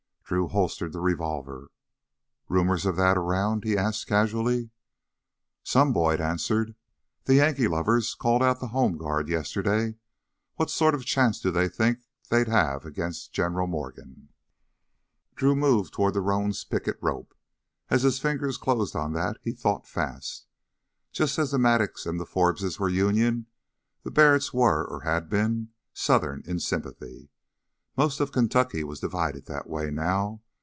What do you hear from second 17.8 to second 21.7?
As his fingers closed on that he thought fast. Just as the